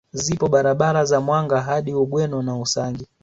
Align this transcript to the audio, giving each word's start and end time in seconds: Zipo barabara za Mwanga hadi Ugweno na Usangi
Zipo 0.13 0.47
barabara 0.49 1.05
za 1.05 1.19
Mwanga 1.21 1.61
hadi 1.61 1.93
Ugweno 1.93 2.41
na 2.41 2.57
Usangi 2.59 3.07